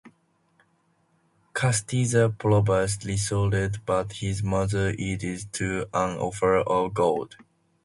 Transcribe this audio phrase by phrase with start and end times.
[1.53, 7.35] Castiza proves resolute but his mother yields to an offer of gold.